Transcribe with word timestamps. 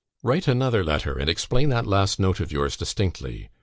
"Write 0.23 0.47
another 0.47 0.83
letter, 0.83 1.15
and 1.19 1.29
explain 1.29 1.69
that 1.69 1.85
last 1.85 2.19
note 2.19 2.39
of 2.39 2.51
yours 2.51 2.75
distinctly. 2.75 3.51